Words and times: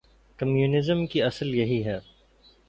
Communism 0.39 1.05
کی 1.05 1.21
اصل 1.21 1.55
یہی 1.55 1.85
ہے۔ 1.85 1.99